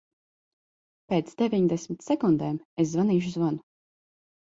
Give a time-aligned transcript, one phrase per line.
[1.13, 3.67] Pēc deviņdesmit sekundēm es zvanīšu zvanu.